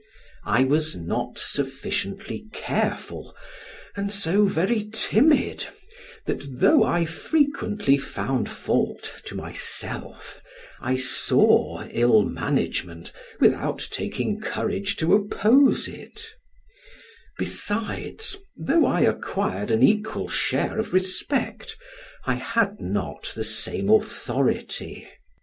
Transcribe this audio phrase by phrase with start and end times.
[0.47, 3.35] I was not sufficiently careful,
[3.95, 5.67] and so very timid,
[6.25, 10.41] that though I frequently found fault to myself,
[10.79, 16.33] I saw ill management without taking courage to oppose it;
[17.37, 21.77] besides, though I acquired an equal share of respect,
[22.25, 25.07] I had not the same authority.